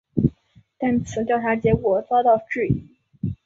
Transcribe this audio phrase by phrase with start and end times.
[0.79, 2.87] 但此调查结果遭到质疑。